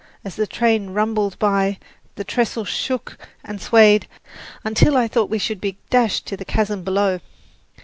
[0.25, 1.77] As the train rumbled by,
[2.15, 4.07] the trestle shook and swayed
[4.63, 7.19] until I thought we should be dashed to the chasm below.